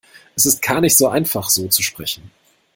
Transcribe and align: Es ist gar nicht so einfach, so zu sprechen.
Es 0.35 0.47
ist 0.47 0.63
gar 0.63 0.81
nicht 0.81 0.97
so 0.97 1.09
einfach, 1.09 1.47
so 1.51 1.67
zu 1.67 1.83
sprechen. 1.83 2.31